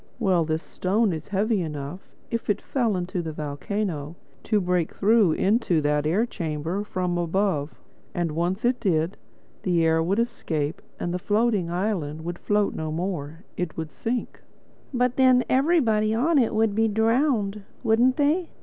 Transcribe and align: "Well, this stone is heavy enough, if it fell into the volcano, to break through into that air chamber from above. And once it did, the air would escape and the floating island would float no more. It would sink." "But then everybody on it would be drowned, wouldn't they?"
"Well, 0.17 0.45
this 0.45 0.63
stone 0.63 1.13
is 1.13 1.27
heavy 1.27 1.61
enough, 1.61 2.09
if 2.31 2.49
it 2.49 2.59
fell 2.59 2.97
into 2.97 3.21
the 3.21 3.31
volcano, 3.33 4.15
to 4.41 4.59
break 4.59 4.95
through 4.95 5.33
into 5.33 5.79
that 5.81 6.07
air 6.07 6.25
chamber 6.25 6.83
from 6.83 7.19
above. 7.19 7.79
And 8.15 8.31
once 8.31 8.65
it 8.65 8.79
did, 8.79 9.15
the 9.61 9.85
air 9.85 10.01
would 10.01 10.17
escape 10.17 10.81
and 10.99 11.13
the 11.13 11.19
floating 11.19 11.69
island 11.69 12.23
would 12.25 12.39
float 12.39 12.73
no 12.73 12.91
more. 12.91 13.43
It 13.57 13.77
would 13.77 13.91
sink." 13.91 14.41
"But 14.91 15.17
then 15.17 15.43
everybody 15.47 16.15
on 16.15 16.39
it 16.39 16.55
would 16.55 16.73
be 16.73 16.87
drowned, 16.87 17.61
wouldn't 17.83 18.17
they?" 18.17 18.49